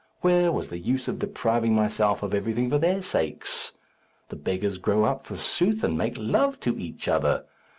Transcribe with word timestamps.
Where 0.21 0.51
was 0.51 0.69
the 0.69 0.79
use 0.79 1.07
of 1.07 1.19
depriving 1.19 1.75
myself 1.75 2.23
of 2.23 2.33
everything 2.33 2.71
for 2.71 2.79
their 2.79 3.03
sakes? 3.03 3.73
The 4.29 4.35
beggars 4.35 4.79
grow 4.79 5.03
up, 5.03 5.27
forsooth, 5.27 5.83
and 5.83 5.95
make 5.95 6.15
love 6.17 6.59
to 6.61 6.75
each 6.75 7.07
other. 7.07 7.45